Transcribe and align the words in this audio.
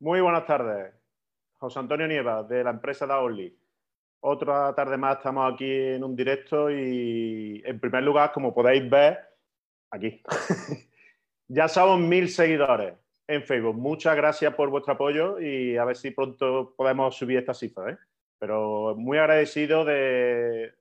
Muy 0.00 0.22
buenas 0.22 0.46
tardes. 0.46 0.94
José 1.58 1.78
Antonio 1.78 2.06
Nieva, 2.06 2.42
de 2.42 2.64
la 2.64 2.70
empresa 2.70 3.06
Daoli. 3.06 3.54
Otra 4.20 4.74
tarde 4.74 4.96
más 4.96 5.18
estamos 5.18 5.52
aquí 5.52 5.70
en 5.70 6.02
un 6.02 6.16
directo 6.16 6.70
y, 6.70 7.62
en 7.66 7.78
primer 7.78 8.02
lugar, 8.02 8.32
como 8.32 8.54
podéis 8.54 8.88
ver, 8.88 9.18
aquí, 9.90 10.22
ya 11.48 11.68
somos 11.68 12.00
mil 12.00 12.30
seguidores 12.30 12.94
en 13.28 13.42
Facebook. 13.42 13.76
Muchas 13.76 14.16
gracias 14.16 14.54
por 14.54 14.70
vuestro 14.70 14.94
apoyo 14.94 15.38
y 15.38 15.76
a 15.76 15.84
ver 15.84 15.96
si 15.96 16.12
pronto 16.12 16.74
podemos 16.74 17.14
subir 17.14 17.36
esta 17.36 17.52
cifra. 17.52 17.90
¿eh? 17.90 17.98
Pero 18.38 18.94
muy 18.96 19.18
agradecido 19.18 19.84
de 19.84 20.72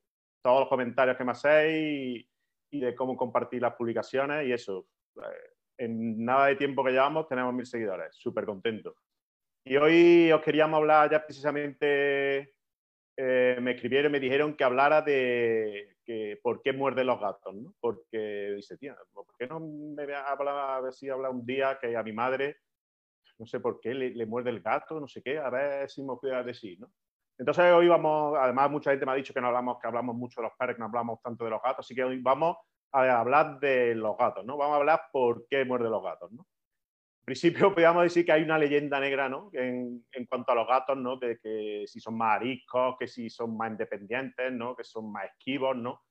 todos 0.41 0.61
los 0.61 0.69
comentarios 0.69 1.17
que 1.17 1.25
me 1.25 1.33
hacéis 1.33 2.25
y, 2.71 2.79
de 2.79 2.95
cómo 2.95 3.17
compartir 3.17 3.61
las 3.63 3.73
publicaciones 3.73 4.47
y 4.47 4.53
eso. 4.53 4.87
Eh, 5.17 5.55
en 5.77 6.23
nada 6.23 6.45
de 6.47 6.55
tiempo 6.55 6.85
que 6.85 6.91
llevamos 6.91 7.27
tenemos 7.27 7.53
mil 7.53 7.65
seguidores. 7.65 8.15
Súper 8.15 8.45
contento. 8.45 8.95
Y 9.63 9.77
hoy 9.77 10.31
os 10.31 10.41
queríamos 10.41 10.77
hablar 10.77 11.11
ya 11.11 11.23
precisamente, 11.23 12.55
eh, 13.17 13.57
me 13.61 13.71
escribieron 13.71 14.11
y 14.11 14.13
me 14.13 14.19
dijeron 14.19 14.55
que 14.55 14.63
hablara 14.63 15.01
de 15.01 15.97
que, 16.05 16.39
por 16.41 16.61
qué 16.61 16.73
muerden 16.73 17.07
los 17.07 17.19
gatos, 17.19 17.53
¿no? 17.53 17.75
Porque 17.79 18.53
dice, 18.55 18.77
tía, 18.77 18.95
¿por 19.13 19.25
qué 19.37 19.47
no 19.47 19.59
me 19.59 20.15
habla, 20.15 20.77
a 20.77 20.81
ver 20.81 20.93
si 20.93 21.09
habla 21.09 21.29
un 21.29 21.45
día 21.45 21.77
que 21.79 21.95
a 21.95 22.03
mi 22.03 22.13
madre, 22.13 22.57
no 23.37 23.45
sé 23.45 23.59
por 23.59 23.79
qué, 23.79 23.93
le, 23.93 24.25
muerde 24.25 24.49
el 24.49 24.61
gato, 24.61 24.99
no 24.99 25.07
sé 25.07 25.21
qué, 25.21 25.37
a 25.37 25.49
ver 25.49 25.89
si 25.89 26.01
me 26.03 26.15
puede 26.15 26.43
decir, 26.43 26.79
¿no? 26.79 26.91
Entonces 27.37 27.71
hoy 27.71 27.87
vamos, 27.87 28.37
además 28.37 28.71
mucha 28.71 28.91
gente 28.91 29.05
me 29.05 29.13
ha 29.13 29.15
dicho 29.15 29.33
que 29.33 29.41
no 29.41 29.47
hablamos, 29.47 29.79
que 29.79 29.87
hablamos 29.87 30.15
mucho 30.15 30.41
de 30.41 30.47
los 30.47 30.57
perros, 30.57 30.75
que 30.75 30.79
no 30.79 30.85
hablamos 30.85 31.21
tanto 31.21 31.45
de 31.45 31.51
los 31.51 31.61
gatos, 31.61 31.85
así 31.85 31.95
que 31.95 32.03
hoy 32.03 32.19
vamos 32.21 32.57
a 32.91 33.19
hablar 33.19 33.59
de 33.59 33.95
los 33.95 34.17
gatos, 34.17 34.45
¿no? 34.45 34.57
Vamos 34.57 34.75
a 34.75 34.79
hablar 34.79 35.01
por 35.11 35.45
qué 35.47 35.63
muerde 35.63 35.89
los 35.89 36.03
gatos, 36.03 36.31
¿no? 36.31 36.45
Principio 37.29 37.69
podríamos 37.75 38.03
decir 38.03 38.25
que 38.25 38.31
hay 38.31 38.41
una 38.41 38.57
leyenda 38.57 38.99
negra, 38.99 39.29
¿no? 39.29 39.51
En, 39.53 40.03
cuanto 40.27 40.51
a 40.51 40.55
los 40.55 40.67
gatos, 40.67 40.97
¿no? 40.97 41.17
De 41.17 41.37
que 41.37 41.83
si 41.85 41.99
son 41.99 42.17
más 42.17 42.37
ariscos, 42.37 42.95
que 42.99 43.07
si 43.07 43.29
son 43.29 43.55
más 43.55 43.69
independientes, 43.69 44.51
¿no? 44.51 44.75
Que 44.75 44.83
son 44.83 45.11
más 45.11 45.25
esquivos, 45.25 45.77
¿no? 45.77 46.01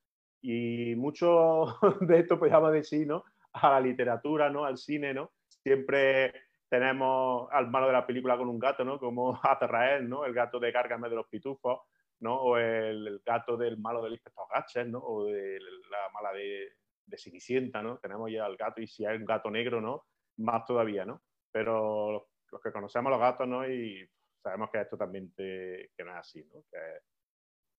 Y 0.40 0.94
mucho 0.94 1.76
de 2.00 2.20
esto 2.20 2.38
podríamos 2.38 2.72
decir, 2.72 3.06
¿no? 3.06 3.24
A 3.52 3.70
la 3.70 3.80
literatura, 3.80 4.48
¿no? 4.48 4.64
Al 4.64 4.78
cine, 4.78 5.12
¿no? 5.12 5.32
Siempre 5.48 6.32
tenemos 6.68 7.48
al 7.50 7.68
malo 7.68 7.88
de 7.88 7.94
la 7.94 8.06
película 8.06 8.36
con 8.38 8.48
un 8.48 8.58
gato, 8.60 8.84
¿no? 8.84 9.00
Como 9.00 9.34
Azrael, 9.42 10.08
¿no? 10.08 10.24
El 10.24 10.32
gato 10.32 10.60
de 10.60 10.72
Cárgame 10.72 11.08
de 11.08 11.16
los 11.16 11.26
Pitufos, 11.26 11.80
¿no? 12.20 12.36
O 12.36 12.56
el, 12.58 13.20
gato 13.26 13.56
del 13.56 13.78
malo 13.78 14.02
del 14.02 14.12
inspector 14.12 14.46
Gatches, 14.54 14.86
¿no? 14.86 15.00
O 15.00 15.24
de 15.24 15.58
la 15.90 16.12
mala 16.14 16.32
de, 16.32 16.68
de 17.06 17.18
Cenicienta, 17.18 17.82
¿no? 17.82 17.98
Tenemos 17.98 18.30
ya 18.30 18.46
el 18.46 18.56
gato 18.56 18.80
y 18.80 18.86
si 18.86 19.04
hay 19.04 19.16
un 19.16 19.24
gato 19.24 19.50
negro, 19.50 19.80
¿no? 19.80 20.04
Más 20.38 20.64
todavía, 20.64 21.04
¿no? 21.04 21.22
Pero 21.52 22.28
los 22.50 22.62
que 22.62 22.72
conocemos 22.72 23.10
los 23.10 23.20
gatos, 23.20 23.46
¿no? 23.46 23.68
Y 23.68 24.08
sabemos 24.42 24.70
que 24.70 24.80
esto 24.80 24.96
también 24.96 25.32
que 25.36 25.90
no 26.04 26.10
es 26.12 26.16
así, 26.16 26.44
¿no? 26.52 26.62
Que 26.70 26.78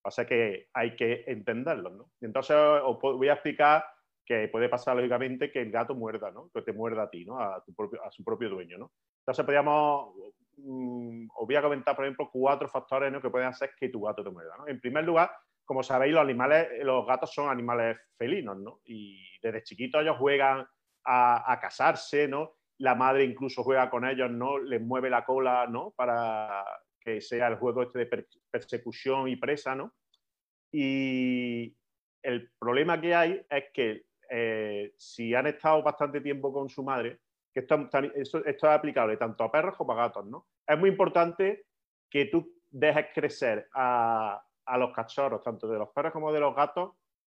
pasa 0.01 0.25
que 0.25 0.69
hay 0.73 0.95
que 0.95 1.23
entenderlo, 1.27 1.89
¿no? 1.89 2.11
Y 2.21 2.25
entonces 2.25 2.55
os 2.57 2.99
voy 2.99 3.29
a 3.29 3.33
explicar 3.33 3.83
que 4.25 4.47
puede 4.47 4.69
pasar 4.69 4.95
lógicamente 4.95 5.51
que 5.51 5.61
el 5.61 5.71
gato 5.71 5.95
muerda, 5.95 6.29
¿no? 6.31 6.49
Que 6.53 6.61
te 6.61 6.71
muerda 6.71 7.03
a 7.03 7.09
ti, 7.09 7.25
¿no? 7.25 7.39
A, 7.39 7.63
tu 7.63 7.73
propio, 7.73 8.03
a 8.03 8.11
su 8.11 8.23
propio 8.23 8.49
dueño, 8.49 8.77
¿no? 8.77 8.91
Entonces 9.21 9.43
podríamos, 9.43 10.15
mm, 10.57 11.27
os 11.35 11.47
voy 11.47 11.55
a 11.55 11.61
comentar, 11.61 11.95
por 11.95 12.05
ejemplo, 12.05 12.29
cuatro 12.31 12.67
factores 12.67 13.11
¿no? 13.11 13.21
que 13.21 13.29
pueden 13.29 13.47
hacer 13.47 13.71
que 13.77 13.89
tu 13.89 14.01
gato 14.01 14.23
te 14.23 14.29
muerda, 14.29 14.55
¿no? 14.57 14.67
En 14.67 14.79
primer 14.79 15.03
lugar, 15.03 15.31
como 15.65 15.83
sabéis, 15.83 16.13
los 16.13 16.21
animales, 16.21 16.67
los 16.83 17.05
gatos 17.05 17.33
son 17.33 17.49
animales 17.49 17.97
felinos, 18.17 18.57
¿no? 18.57 18.81
Y 18.85 19.23
desde 19.41 19.63
chiquitos 19.63 20.01
ellos 20.01 20.17
juegan 20.17 20.65
a, 21.11 21.59
casarse, 21.59 22.27
¿no? 22.27 22.57
La 22.77 22.93
madre 22.93 23.23
incluso 23.23 23.63
juega 23.63 23.89
con 23.89 24.07
ellos, 24.07 24.29
¿no? 24.29 24.59
Les 24.59 24.79
mueve 24.79 25.09
la 25.09 25.25
cola, 25.25 25.65
¿no? 25.67 25.91
Para 25.91 26.63
que 26.99 27.19
sea 27.19 27.47
el 27.47 27.55
juego 27.55 27.83
este 27.83 28.05
de 28.05 28.27
persecución 28.51 29.27
y 29.27 29.35
presa, 29.35 29.73
¿no? 29.75 29.95
Y 30.71 31.75
el 32.21 32.51
problema 32.59 33.01
que 33.01 33.15
hay 33.15 33.45
es 33.49 33.65
que 33.73 34.05
eh, 34.29 34.93
si 34.97 35.33
han 35.33 35.47
estado 35.47 35.81
bastante 35.81 36.21
tiempo 36.21 36.53
con 36.53 36.69
su 36.69 36.83
madre, 36.83 37.19
que 37.51 37.61
esto, 37.61 37.89
esto, 38.13 38.45
es 38.45 38.63
aplicable 38.63 39.17
tanto 39.17 39.43
a 39.43 39.51
perros 39.51 39.75
como 39.75 39.93
a 39.93 39.95
gatos, 39.95 40.27
¿no? 40.27 40.47
Es 40.67 40.77
muy 40.77 40.89
importante 40.89 41.65
que 42.07 42.25
tú 42.25 42.53
dejes 42.69 43.07
crecer 43.15 43.67
a, 43.73 44.43
a, 44.65 44.77
los 44.77 44.93
cachorros, 44.93 45.41
tanto 45.41 45.67
de 45.67 45.79
los 45.79 45.89
perros 45.89 46.13
como 46.13 46.31
de 46.31 46.39
los 46.39 46.55
gatos, 46.55 46.91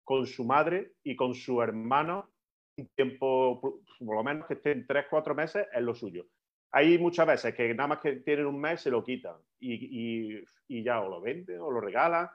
con 0.03 0.25
su 0.25 0.43
madre 0.43 0.95
y 1.03 1.15
con 1.15 1.33
su 1.33 1.61
hermano 1.61 2.30
un 2.77 2.87
tiempo, 2.95 3.59
por 3.59 4.15
lo 4.15 4.23
menos 4.23 4.47
que 4.47 4.55
estén 4.55 4.85
tres, 4.87 5.05
cuatro 5.09 5.35
meses, 5.35 5.67
es 5.71 5.81
lo 5.81 5.93
suyo. 5.93 6.25
Hay 6.71 6.97
muchas 6.97 7.27
veces 7.27 7.53
que 7.53 7.73
nada 7.73 7.87
más 7.87 7.99
que 7.99 8.17
tienen 8.17 8.45
un 8.45 8.59
mes 8.59 8.81
se 8.81 8.89
lo 8.89 9.03
quitan 9.03 9.35
y, 9.59 10.43
y, 10.67 10.83
ya 10.83 11.01
o 11.01 11.09
lo 11.09 11.21
venden 11.21 11.59
o 11.59 11.69
lo 11.69 11.81
regalan. 11.81 12.29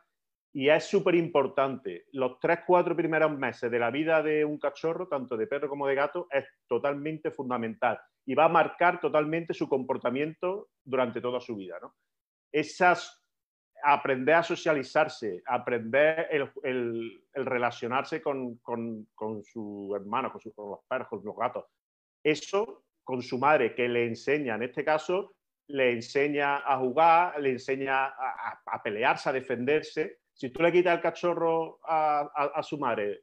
Y 0.52 0.68
es 0.68 0.84
súper 0.84 1.14
importante. 1.14 2.06
Los 2.12 2.38
tres, 2.38 2.60
cuatro 2.66 2.94
primeros 2.94 3.36
meses 3.36 3.70
de 3.70 3.78
la 3.78 3.90
vida 3.90 4.22
de 4.22 4.44
un 4.44 4.58
cachorro, 4.58 5.08
tanto 5.08 5.36
de 5.36 5.46
perro 5.46 5.68
como 5.68 5.86
de 5.86 5.94
gato, 5.94 6.28
es 6.30 6.44
totalmente 6.66 7.30
fundamental 7.30 7.98
y 8.26 8.34
va 8.34 8.46
a 8.46 8.50
marcar 8.50 9.00
totalmente 9.00 9.54
su 9.54 9.68
comportamiento 9.68 10.68
durante 10.84 11.20
toda 11.20 11.40
su 11.40 11.56
vida. 11.56 11.78
¿no? 11.80 11.94
Esas 12.52 13.25
aprender 13.82 14.34
a 14.34 14.42
socializarse, 14.42 15.42
aprender 15.46 16.28
el, 16.62 17.22
relacionarse 17.34 18.22
con, 18.22 18.58
su 19.44 19.92
hermano, 19.94 20.32
con, 20.32 20.70
los 20.70 20.80
perros, 20.88 21.08
con 21.08 21.24
los 21.24 21.36
gatos. 21.36 21.64
Eso 22.22 22.84
con 23.04 23.22
su 23.22 23.38
madre, 23.38 23.74
que 23.74 23.88
le 23.88 24.04
enseña, 24.04 24.56
en 24.56 24.64
este 24.64 24.84
caso, 24.84 25.36
le 25.68 25.92
enseña 25.92 26.56
a 26.56 26.78
jugar, 26.78 27.40
le 27.40 27.50
enseña 27.52 28.06
a, 28.06 28.82
pelearse, 28.82 29.28
a 29.28 29.32
defenderse. 29.32 30.18
Si 30.32 30.50
tú 30.50 30.60
le 30.62 30.72
quitas 30.72 30.96
el 30.96 31.02
cachorro 31.02 31.78
a, 31.84 32.60
su 32.62 32.78
madre 32.78 33.22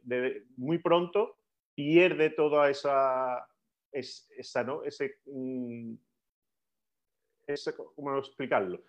muy 0.55 0.77
pronto, 0.77 1.37
pierde 1.75 2.29
toda 2.29 2.69
esa, 2.69 3.45
esa, 3.91 4.63
¿no? 4.63 4.83
ese, 4.83 5.17
mm, 5.25 5.95
¿cómo 7.95 8.17
explicarlo? 8.17 8.81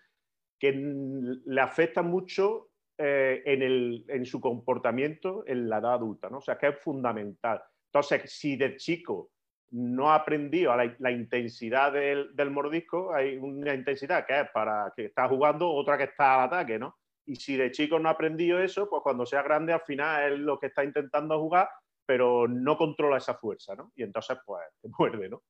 Que 0.64 1.40
le 1.44 1.60
afecta 1.60 2.00
mucho 2.00 2.70
eh, 2.96 3.42
en, 3.44 4.24
su 4.24 4.40
comportamiento 4.40 5.44
en 5.46 5.68
la 5.68 5.78
edad 5.78 5.94
adulta, 5.94 6.30
¿no? 6.30 6.38
O 6.38 6.40
sea, 6.40 6.56
que 6.56 6.68
es 6.68 6.78
fundamental. 6.78 7.62
Entonces, 7.92 8.32
si 8.32 8.56
de 8.56 8.76
chico 8.76 9.30
no 9.72 10.10
ha 10.10 10.14
aprendido 10.14 10.74
la, 10.74 11.10
intensidad 11.10 11.92
del, 11.92 12.50
mordisco, 12.50 13.12
hay 13.12 13.36
una 13.36 13.74
intensidad 13.74 14.24
que 14.24 14.40
es 14.40 14.50
para 14.54 14.90
que 14.96 15.06
está 15.06 15.28
jugando, 15.28 15.70
otra 15.70 15.98
que 15.98 16.04
está 16.04 16.36
al 16.36 16.46
ataque, 16.46 16.78
¿no? 16.78 16.96
Y 17.26 17.36
si 17.36 17.56
de 17.56 17.70
chico 17.70 17.98
no 17.98 18.08
ha 18.08 18.12
aprendido 18.12 18.58
eso, 18.60 18.88
pues 18.88 19.02
cuando 19.02 19.26
sea 19.26 19.42
grande 19.42 19.72
al 19.74 19.82
final 19.82 20.32
es 20.32 20.38
lo 20.38 20.58
que 20.58 20.68
está 20.68 20.82
intentando 20.82 21.38
jugar, 21.38 21.68
pero 22.06 22.48
no 22.48 22.78
controla 22.78 23.18
esa 23.18 23.34
fuerza, 23.34 23.74
¿no? 23.74 23.92
Y 23.96 24.02
entonces, 24.02 24.38
pues, 24.46 24.62
te 24.80 24.88
muerde, 24.98 25.28
¿no? 25.28 25.42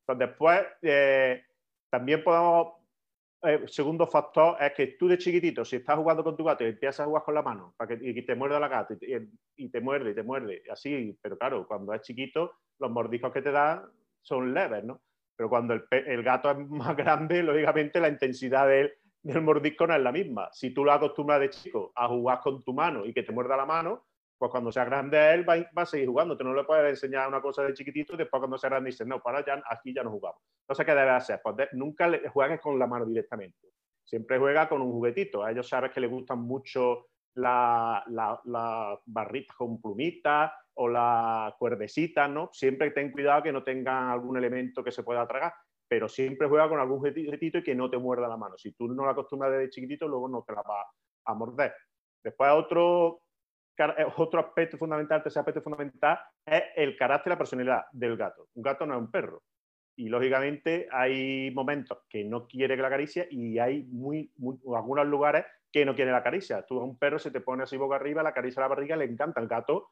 Entonces, 0.00 0.28
después, 0.28 0.64
eh, 0.80 1.44
también 1.90 2.24
podemos 2.24 2.81
eh, 3.44 3.62
segundo 3.66 4.06
factor 4.06 4.56
es 4.60 4.72
que 4.72 4.86
tú 4.98 5.08
de 5.08 5.18
chiquitito, 5.18 5.64
si 5.64 5.76
estás 5.76 5.96
jugando 5.96 6.22
con 6.22 6.36
tu 6.36 6.44
gato 6.44 6.64
y 6.64 6.68
empiezas 6.68 7.00
a 7.00 7.04
jugar 7.06 7.22
con 7.24 7.34
la 7.34 7.42
mano 7.42 7.74
para 7.76 7.96
que, 7.96 8.08
y 8.08 8.22
te 8.22 8.34
muerde 8.34 8.60
la 8.60 8.68
gata 8.68 8.94
y, 9.56 9.68
te 9.68 9.80
muerde 9.80 10.10
y 10.10 10.14
te 10.14 10.22
muerde, 10.22 10.62
así, 10.70 11.18
pero 11.20 11.36
claro, 11.36 11.66
cuando 11.66 11.92
es 11.92 12.02
chiquito, 12.02 12.52
los 12.78 12.90
mordiscos 12.90 13.32
que 13.32 13.42
te 13.42 13.50
da 13.50 13.84
son 14.20 14.54
leves, 14.54 14.84
¿no? 14.84 15.00
Pero 15.34 15.48
cuando 15.48 15.74
el, 15.74 16.22
gato 16.22 16.50
es 16.50 16.58
más 16.68 16.96
grande, 16.96 17.42
lógicamente 17.42 17.98
la 18.00 18.08
intensidad 18.08 18.68
del, 18.68 18.92
del 19.22 19.42
mordisco 19.42 19.86
no 19.86 19.96
es 19.96 20.02
la 20.02 20.12
misma. 20.12 20.48
Si 20.52 20.70
tú 20.70 20.84
lo 20.84 20.92
acostumbras 20.92 21.40
de 21.40 21.50
chico 21.50 21.92
a 21.96 22.06
jugar 22.06 22.40
con 22.40 22.62
tu 22.62 22.72
mano 22.72 23.04
y 23.04 23.12
que 23.12 23.22
te 23.22 23.32
muerda 23.32 23.56
la 23.56 23.66
mano, 23.66 24.04
pues 24.42 24.50
cuando 24.50 24.72
sea 24.72 24.84
grande 24.84 25.16
él 25.32 25.48
va, 25.48 25.54
a 25.76 25.86
seguir 25.86 26.08
jugando. 26.08 26.36
Tú 26.36 26.42
no 26.42 26.52
le 26.52 26.64
puedes 26.64 26.90
enseñar 26.90 27.28
una 27.28 27.40
cosa 27.40 27.62
de 27.62 27.74
chiquitito 27.74 28.14
y 28.14 28.16
después 28.16 28.40
cuando 28.40 28.58
sea 28.58 28.70
grande 28.70 28.90
dices, 28.90 29.06
no, 29.06 29.20
para 29.22 29.44
ya, 29.44 29.62
aquí 29.70 29.94
ya 29.94 30.02
no 30.02 30.10
jugamos. 30.10 30.40
Entonces, 30.72 30.86
¿qué 30.86 30.98
debe 30.98 31.10
hacer? 31.10 31.40
Pues 31.42 31.68
nunca 31.72 32.08
le, 32.08 32.26
juegues 32.30 32.58
con 32.58 32.78
la 32.78 32.86
mano 32.86 33.04
directamente. 33.04 33.68
Siempre 34.04 34.38
juega 34.38 34.68
con 34.70 34.80
un 34.80 34.90
juguetito. 34.90 35.44
A 35.44 35.50
ellos 35.50 35.68
sabes 35.68 35.90
que 35.90 36.00
les 36.00 36.10
gustan 36.10 36.40
mucho 36.40 37.08
las 37.34 38.02
la, 38.08 38.98
barritas 39.04 39.54
con 39.54 39.82
plumitas 39.82 40.50
o 40.74 40.88
las 40.88 41.52
cuerdecitas, 41.58 42.30
¿no? 42.30 42.48
Siempre 42.52 42.90
ten 42.90 43.12
cuidado 43.12 43.42
que 43.42 43.52
no 43.52 43.62
tengan 43.62 44.08
algún 44.08 44.38
elemento 44.38 44.82
que 44.82 44.92
se 44.92 45.02
pueda 45.02 45.26
tragar, 45.26 45.52
pero 45.86 46.08
siempre 46.08 46.48
juega 46.48 46.70
con 46.70 46.80
algún 46.80 46.98
juguetito 46.98 47.58
y 47.58 47.62
que 47.62 47.74
no 47.74 47.90
te 47.90 47.98
muerda 47.98 48.26
la 48.26 48.38
mano. 48.38 48.56
Si 48.56 48.72
tú 48.72 48.88
no 48.88 49.04
la 49.04 49.12
acostumbras 49.12 49.52
desde 49.52 49.68
chiquitito, 49.68 50.08
luego 50.08 50.28
no 50.28 50.42
te 50.42 50.54
la 50.54 50.62
va 50.62 50.86
a 51.26 51.34
morder. 51.34 51.74
Después 52.22 52.50
otro 52.50 53.22
eh, 53.78 54.06
otro 54.16 54.40
aspecto 54.40 54.76
fundamental, 54.76 55.22
tercer 55.22 55.40
aspecto 55.40 55.62
fundamental, 55.62 56.18
es 56.44 56.62
el 56.76 56.96
carácter 56.96 57.30
y 57.30 57.34
la 57.34 57.38
personalidad 57.38 57.84
del 57.92 58.16
gato. 58.16 58.48
Un 58.54 58.62
gato 58.62 58.86
no 58.86 58.94
es 58.94 59.00
un 59.00 59.10
perro. 59.10 59.42
Y 59.96 60.08
lógicamente 60.08 60.88
hay 60.90 61.50
momentos 61.50 61.98
que 62.08 62.24
no 62.24 62.46
quiere 62.46 62.76
que 62.76 62.82
la 62.82 62.88
acaricie 62.88 63.28
y 63.30 63.58
hay 63.58 63.84
muy, 63.84 64.32
algunos 64.74 65.06
lugares 65.06 65.44
que 65.70 65.84
no 65.84 65.94
quiere 65.94 66.12
la 66.12 66.22
caricia. 66.22 66.64
Tú 66.66 66.80
a 66.80 66.84
un 66.84 66.98
perro 66.98 67.18
se 67.18 67.30
te 67.30 67.40
pone 67.40 67.62
así 67.62 67.76
boca 67.76 67.96
arriba, 67.96 68.22
la 68.22 68.30
acaricia 68.30 68.62
la 68.62 68.68
barriga, 68.68 68.96
le 68.96 69.04
encanta. 69.04 69.40
El 69.40 69.48
gato, 69.48 69.90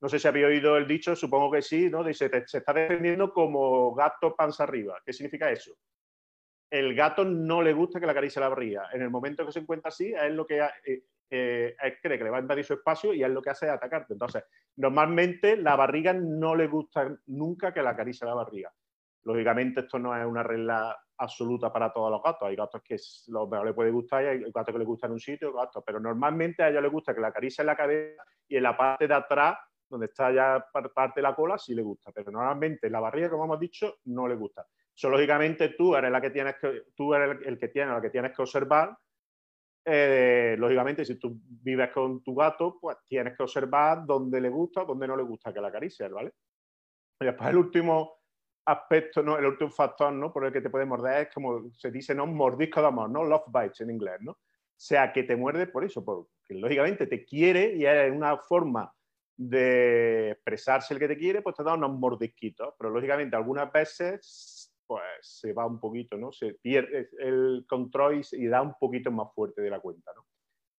no 0.00 0.08
sé 0.08 0.18
si 0.18 0.28
había 0.28 0.46
oído 0.46 0.76
el 0.76 0.86
dicho, 0.86 1.16
supongo 1.16 1.50
que 1.50 1.62
sí, 1.62 1.88
¿no? 1.90 2.04
Dice, 2.04 2.30
se 2.46 2.58
está 2.58 2.72
defendiendo 2.72 3.32
como 3.32 3.94
gato 3.94 4.34
panza 4.36 4.64
arriba. 4.64 5.00
¿Qué 5.04 5.12
significa 5.12 5.50
eso? 5.50 5.72
el 6.70 6.94
gato 6.94 7.24
no 7.24 7.62
le 7.62 7.72
gusta 7.72 7.98
que 7.98 8.06
le 8.06 8.12
acaricie 8.12 8.40
la 8.40 8.48
barriga. 8.48 8.88
En 8.92 9.02
el 9.02 9.10
momento 9.10 9.44
que 9.46 9.52
se 9.52 9.60
encuentra 9.60 9.88
así, 9.88 10.12
es 10.12 10.32
lo 10.32 10.46
que 10.46 10.60
eh, 10.84 11.02
eh, 11.30 11.76
cree 12.02 12.18
que 12.18 12.24
le 12.24 12.30
va 12.30 12.38
a 12.38 12.40
invadir 12.40 12.64
su 12.64 12.74
espacio 12.74 13.14
y 13.14 13.22
es 13.22 13.30
lo 13.30 13.42
que 13.42 13.50
hace 13.50 13.66
es 13.66 13.72
atacarte. 13.72 14.12
Entonces, 14.12 14.44
normalmente 14.76 15.56
la 15.56 15.76
barriga 15.76 16.12
no 16.12 16.54
le 16.54 16.66
gusta 16.66 17.16
nunca 17.26 17.72
que 17.72 17.82
le 17.82 17.88
acaricie 17.88 18.26
la 18.26 18.34
barriga. 18.34 18.72
Lógicamente, 19.28 19.80
esto 19.80 19.98
no 19.98 20.16
es 20.16 20.24
una 20.24 20.42
regla 20.42 20.98
absoluta 21.18 21.70
para 21.70 21.92
todos 21.92 22.10
los 22.10 22.22
gatos. 22.22 22.48
Hay 22.48 22.56
gatos 22.56 22.80
que 22.82 22.96
los 23.26 23.50
le 23.62 23.74
puede 23.74 23.90
gustar 23.90 24.24
y 24.24 24.26
hay 24.26 24.38
gatos 24.50 24.72
que 24.72 24.78
les 24.78 24.86
gusta 24.86 25.06
en 25.06 25.12
un 25.12 25.20
sitio, 25.20 25.52
gatos. 25.52 25.82
Pero 25.84 26.00
normalmente 26.00 26.62
a 26.62 26.70
ellos 26.70 26.80
les 26.80 26.90
gusta 26.90 27.14
que 27.14 27.20
le 27.20 27.26
acaricie 27.26 27.60
en 27.60 27.66
la 27.66 27.76
cabeza 27.76 28.22
y 28.48 28.56
en 28.56 28.62
la 28.62 28.74
parte 28.74 29.06
de 29.06 29.12
atrás, 29.12 29.58
donde 29.86 30.06
está 30.06 30.32
ya 30.32 30.66
parte 30.72 31.12
de 31.16 31.22
la 31.22 31.34
cola, 31.34 31.58
sí 31.58 31.74
le 31.74 31.82
gusta. 31.82 32.10
Pero 32.10 32.30
normalmente 32.30 32.88
la 32.88 33.00
barriga, 33.00 33.28
como 33.28 33.44
hemos 33.44 33.60
dicho, 33.60 33.98
no 34.04 34.26
le 34.26 34.34
gusta. 34.34 34.66
Lógicamente, 35.02 35.74
tú 35.76 35.94
eres, 35.94 36.10
la 36.10 36.22
que 36.22 36.30
tienes 36.30 36.56
que, 36.56 36.84
tú 36.96 37.12
eres 37.12 37.38
el, 37.44 37.58
que 37.58 37.68
tiene, 37.68 37.92
la 37.92 38.00
que 38.00 38.08
tienes 38.08 38.34
que 38.34 38.40
observar. 38.40 38.96
Eh, 39.84 40.56
lógicamente, 40.58 41.04
si 41.04 41.16
tú 41.18 41.38
vives 41.44 41.90
con 41.90 42.22
tu 42.22 42.34
gato, 42.34 42.78
pues 42.80 42.96
tienes 43.06 43.36
que 43.36 43.42
observar 43.42 44.06
dónde 44.06 44.40
le 44.40 44.48
gusta 44.48 44.84
o 44.84 44.86
dónde 44.86 45.06
no 45.06 45.16
le 45.18 45.22
gusta 45.22 45.52
que 45.52 45.60
la 45.60 45.68
acaricies, 45.68 46.10
¿vale? 46.10 46.32
Y 47.20 47.26
después 47.26 47.50
el 47.50 47.56
último 47.56 48.17
aspecto, 48.68 49.22
¿no? 49.22 49.38
el 49.38 49.46
último 49.46 49.70
factor 49.70 50.12
¿no? 50.12 50.32
por 50.32 50.44
el 50.44 50.52
que 50.52 50.60
te 50.60 50.70
puede 50.70 50.84
morder 50.84 51.26
es 51.26 51.34
como 51.34 51.70
se 51.72 51.90
dice, 51.90 52.14
¿no? 52.14 52.26
mordisco 52.26 52.80
de 52.80 52.88
amor, 52.88 53.10
¿no? 53.10 53.24
Love 53.24 53.46
bites 53.46 53.80
en 53.80 53.90
inglés, 53.90 54.18
¿no? 54.20 54.32
O 54.32 54.80
sea, 54.80 55.12
que 55.12 55.24
te 55.24 55.34
muerde 55.34 55.66
por 55.66 55.84
eso, 55.84 56.04
porque 56.04 56.54
lógicamente 56.54 57.06
te 57.06 57.24
quiere 57.24 57.74
y 57.74 57.84
es 57.84 58.12
una 58.12 58.36
forma 58.36 58.92
de 59.36 60.30
expresarse 60.32 60.94
el 60.94 61.00
que 61.00 61.08
te 61.08 61.16
quiere, 61.16 61.42
pues 61.42 61.56
te 61.56 61.62
da 61.62 61.74
unos 61.74 61.98
mordisquitos, 61.98 62.74
pero 62.78 62.90
lógicamente 62.90 63.36
algunas 63.36 63.72
veces 63.72 64.72
pues 64.86 65.02
se 65.20 65.52
va 65.52 65.66
un 65.66 65.78
poquito, 65.78 66.16
¿no? 66.16 66.32
Se 66.32 66.54
pierde 66.54 67.10
el 67.18 67.66
control 67.68 68.22
y, 68.32 68.46
da 68.46 68.62
un 68.62 68.74
poquito 68.80 69.10
más 69.12 69.32
fuerte 69.34 69.60
de 69.60 69.70
la 69.70 69.80
cuenta, 69.80 70.12
¿no? 70.14 70.24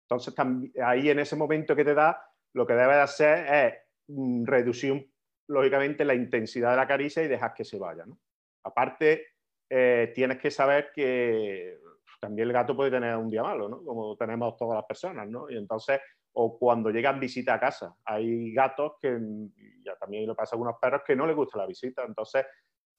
Entonces, 0.08 0.34
ahí 0.82 1.10
en 1.10 1.18
ese 1.18 1.36
momento 1.36 1.76
que 1.76 1.84
te 1.84 1.92
da, 1.92 2.18
lo 2.54 2.66
que 2.66 2.72
debes 2.72 2.96
hacer 2.96 3.54
es 3.54 3.74
mm, 4.08 4.46
reducir, 4.46 5.12
lógicamente, 5.48 6.04
la 6.04 6.14
intensidad 6.14 6.70
de 6.70 6.76
la 6.76 6.86
caricia 6.86 7.22
y 7.22 7.28
dejar 7.28 7.54
que 7.54 7.64
se 7.64 7.78
vaya, 7.78 8.04
¿no? 8.06 8.18
Aparte, 8.64 9.26
eh, 9.68 10.12
tienes 10.14 10.38
que 10.38 10.50
saber 10.50 10.90
que 10.94 11.78
también 12.20 12.48
el 12.48 12.54
gato 12.54 12.76
puede 12.76 12.90
tener 12.90 13.16
un 13.16 13.28
día 13.28 13.42
malo, 13.42 13.68
¿no? 13.68 13.84
Como 13.84 14.16
tenemos 14.16 14.56
todas 14.56 14.76
las 14.76 14.84
personas, 14.84 15.28
¿no? 15.28 15.50
Y 15.50 15.56
entonces, 15.56 16.00
o 16.32 16.58
cuando 16.58 16.90
llegan 16.90 17.20
visita 17.20 17.54
a 17.54 17.60
casa, 17.60 17.94
hay 18.04 18.52
gatos 18.52 18.94
que, 19.00 19.18
ya 19.84 19.96
también 19.96 20.26
lo 20.26 20.34
pasa 20.34 20.54
a 20.54 20.56
algunos 20.56 20.76
perros, 20.80 21.02
que 21.06 21.16
no 21.16 21.26
les 21.26 21.36
gusta 21.36 21.58
la 21.58 21.66
visita, 21.66 22.04
entonces 22.06 22.46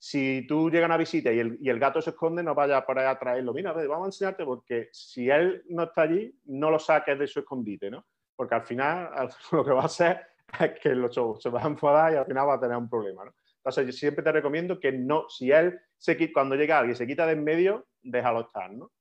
si 0.01 0.46
tú 0.48 0.72
llegas 0.72 0.90
a 0.90 0.98
visita 0.98 1.31
y 1.31 1.40
el, 1.40 1.80
gato 1.80 2.01
se 2.01 2.12
esconde, 2.12 2.42
no 2.42 2.56
vayas 2.56 2.84
por 2.86 2.98
ahí 2.98 3.06
a 3.06 3.19
traerlo. 3.19 3.54
Mira, 3.54 3.74
vamos 3.74 4.04
a 4.04 4.06
enseñarte 4.06 4.46
porque 4.46 4.88
si 4.94 5.30
él 5.30 5.62
no 5.68 5.84
está 5.84 6.04
allí, 6.04 6.34
no 6.46 6.72
lo 6.72 6.80
saques 6.80 7.19
de 7.19 7.28
su 7.28 7.40
escondite, 7.40 7.92
¿no? 7.92 8.06
Porque 8.34 8.56
al 8.56 8.63
final 8.63 9.10
lo 9.51 9.66
que 9.66 9.72
va 9.72 9.81
a 9.81 9.86
hacer 9.86 10.25
que 10.81 10.96
los 10.96 11.13
se 11.42 11.50
va 11.50 11.63
a 11.63 11.68
enfadar 11.68 12.13
y 12.13 12.16
al 12.16 12.25
final 12.25 12.48
va 12.48 12.56
a 12.56 12.60
tener 12.60 12.78
un 12.78 12.90
problema, 12.90 13.25
¿no? 13.25 13.34
Entonces, 13.57 13.86
yo 13.86 13.92
siempre 13.92 14.24
te 14.24 14.31
recomiendo 14.31 14.80
que 14.80 14.92
no, 14.92 15.28
si 15.30 15.51
él, 15.51 15.80
se, 15.98 16.31
cuando 16.31 16.56
llega 16.56 16.80
alguien 16.80 16.96
se 16.96 17.06
quita 17.06 17.25
de 17.25 17.34
en 17.34 17.44
medio, 17.44 17.88
déjalo 18.01 18.42
estar, 18.42 18.72
¿no? 18.72 18.92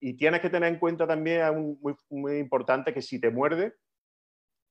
Y 0.00 0.16
tienes 0.16 0.40
que 0.40 0.48
tener 0.48 0.72
en 0.72 0.78
cuenta 0.78 1.06
también, 1.06 1.78
muy, 1.80 1.94
muy 2.08 2.38
importante, 2.38 2.94
que 2.94 3.02
si 3.02 3.20
te 3.20 3.30
muerde, 3.30 3.74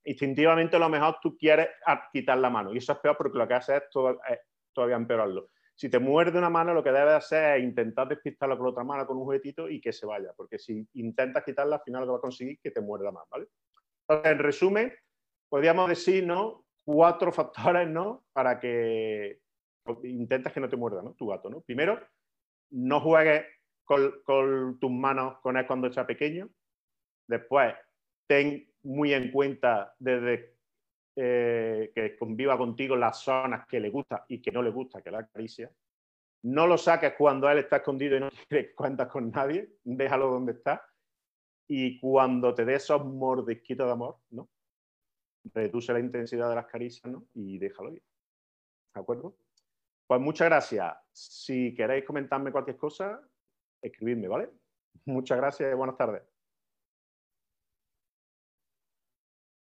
instintivamente 0.04 0.76
a 0.76 0.80
lo 0.80 0.90
mejor 0.90 1.18
tú 1.22 1.38
quieres 1.38 1.68
quitar 2.12 2.40
la 2.40 2.50
mano. 2.50 2.74
Y 2.74 2.80
eso 2.80 2.94
es 2.94 3.00
peor 3.00 3.16
porque 3.16 3.38
lo 3.38 3.48
que 3.48 3.54
hace 3.54 3.78
es, 3.78 3.84
todo, 3.92 4.20
es 4.28 4.40
todavía 4.74 4.96
empeorarlo 4.96 5.50
si 5.80 5.88
te 5.88 5.98
muerde 5.98 6.38
una 6.38 6.50
mano, 6.50 6.74
lo 6.74 6.84
que 6.84 6.92
debes 6.92 7.14
hacer 7.14 7.58
es 7.58 7.64
intentar 7.64 8.06
despistarla 8.06 8.58
con 8.58 8.68
otra 8.68 8.84
mano, 8.84 9.08
con 9.08 9.16
un 9.16 9.24
juguetito 9.24 9.70
y 9.70 9.80
que 9.80 9.94
se 9.94 10.06
vaya, 10.06 10.34
porque 10.36 10.60
si 10.60 10.86
intentas 10.96 11.42
quitarla, 11.42 11.78
al 11.78 11.82
final 11.84 12.02
lo 12.02 12.08
que 12.08 12.12
va 12.12 12.18
a 12.18 12.22
conseguir 12.22 12.60
que 12.62 12.72
te 12.72 12.82
muerda 12.82 13.14
más, 13.14 13.24
¿vale? 13.30 13.48
Entonces, 14.02 14.30
en 14.34 14.40
resumen, 14.40 14.94
podríamos 15.50 15.90
decir, 15.90 16.26
¿no? 16.26 16.66
Cuatro 16.86 17.32
factores, 17.32 17.88
¿no? 17.88 18.24
Para 18.32 18.60
que 18.60 19.40
intentes 20.04 20.54
que 20.54 20.60
no 20.60 20.70
te 20.70 20.78
muerda, 20.78 21.02
¿no? 21.02 21.14
Tu 21.14 21.28
gato, 21.28 21.50
¿no? 21.50 21.62
Primero, 21.62 22.00
no 22.72 23.02
juegues 23.02 23.46
con, 23.84 24.80
tus 24.80 24.92
manos 24.92 25.40
con 25.42 25.58
él 25.58 25.66
cuando 25.66 25.88
está 25.88 26.06
pequeño. 26.06 26.50
Después, 27.28 27.74
ten 28.28 28.72
muy 28.84 29.14
en 29.14 29.32
cuenta 29.32 29.96
desde 29.98 30.56
eh, 31.16 31.92
que 31.94 32.18
conviva 32.18 32.58
contigo 32.58 32.96
las 32.96 33.20
zonas 33.20 33.68
que 33.68 33.80
le 33.80 33.90
gusta 33.90 34.26
y 34.28 34.42
que 34.42 34.52
no 34.52 34.62
le 34.62 34.70
gusta 34.70 35.02
que 35.02 35.12
la 35.12 35.20
acaricia. 35.20 35.72
No 36.44 36.68
lo 36.68 36.78
saques 36.78 37.14
cuando 37.18 37.50
él 37.50 37.60
está 37.60 37.78
escondido 37.78 38.16
y 38.16 38.20
no 38.22 38.30
quiere 38.48 38.74
cuentas 38.74 39.08
con 39.08 39.32
nadie, 39.32 39.76
déjalo 39.84 40.30
donde 40.30 40.54
está. 40.54 40.86
Y 41.68 42.00
cuando 42.00 42.54
te 42.56 42.66
dé 42.66 42.76
esos 42.76 43.04
mordisquitos 43.06 43.86
de 43.86 43.92
amor, 43.92 44.18
¿no? 44.32 44.50
Reduce 45.54 45.94
la 45.94 46.00
intensidad 46.00 46.50
de 46.50 46.56
las 46.56 46.66
caricias, 46.68 47.12
¿no? 47.12 47.26
Y 47.34 47.58
déjalo 47.58 47.94
ir. 47.94 48.04
¿De 48.94 49.02
acuerdo? 49.02 49.36
Pues 50.08 50.22
muchas 50.22 50.48
gracias. 50.48 50.94
Si 51.12 51.74
queréis 51.76 52.06
comentarme 52.06 52.52
cualquier 52.52 52.78
cosa, 52.78 53.22
escribidme, 53.82 54.28
¿vale? 54.28 54.50
Muchas 55.06 55.38
gracias 55.38 55.72
y 55.72 55.76
buenas 55.76 55.98
tardes. 55.98 56.24